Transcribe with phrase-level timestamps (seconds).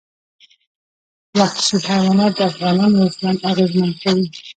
[1.37, 4.25] وحشي حیوانات د افغانانو ژوند اغېزمن کوي.